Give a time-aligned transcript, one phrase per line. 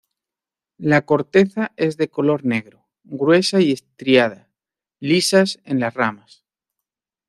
[0.79, 4.49] La corteza es de color negro, gruesa y estriada,
[4.99, 6.43] lisas en las ramas.